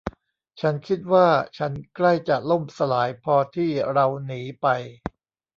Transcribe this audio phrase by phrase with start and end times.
[0.61, 1.27] ฉันคิดว่า
[1.57, 4.67] ฉันใกล้จะล่มสลายพอที่เราหนีไป